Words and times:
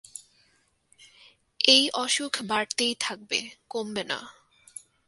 এই 1.67 1.83
অসুখ 1.95 2.33
বাড়তেই 2.43 2.93
থাকবে, 2.99 3.39
কমবে 3.69 4.03
না। 4.03 4.19